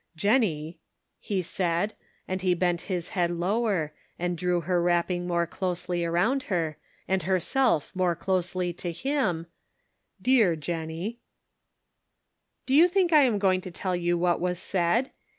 "Jennie," 0.15 0.79
he 1.19 1.43
said, 1.43 1.93
and 2.27 2.41
he 2.41 2.55
bent 2.55 2.81
his 2.89 3.09
head 3.09 3.29
lower, 3.29 3.93
and 4.17 4.35
drew 4.35 4.61
her 4.61 4.81
wrapping 4.81 5.27
more 5.27 5.45
closely 5.45 6.03
around 6.03 6.41
her, 6.49 6.77
and 7.07 7.21
herself 7.21 7.95
more 7.95 8.15
closely 8.15 8.73
to 8.73 8.91
him, 8.91 9.45
"dear 10.19 10.55
Jennie,"— 10.55 11.19
Do 12.65 12.73
you 12.73 12.87
think 12.87 13.11
lam 13.11 13.37
going 13.37 13.61
to 13.61 13.69
tell 13.69 13.95
you 13.95 14.17
what 14.17 14.41
was 14.41 14.57
said? 14.57 15.11